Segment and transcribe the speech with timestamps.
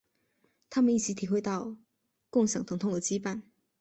[0.71, 1.77] 他们一起体会到
[2.31, 3.43] 共享疼痛的羁绊。